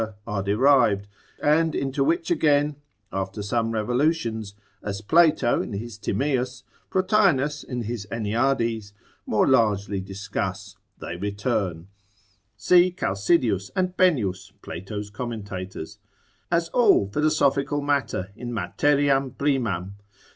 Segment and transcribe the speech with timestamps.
[0.25, 1.07] are derived,
[1.43, 2.75] and into which again,
[3.13, 8.93] after some revolutions, as Plato in his Timaeus, Plotinus in his Enneades
[9.27, 11.87] more largely discuss, they return
[12.57, 15.99] (see Chalcidius and Bennius, Plato's commentators),
[16.49, 19.93] as all philosophical matter, in materiam primam.